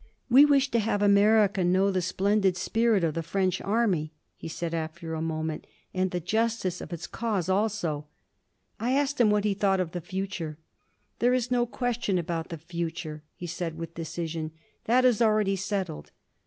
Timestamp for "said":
4.47-4.73, 13.45-13.77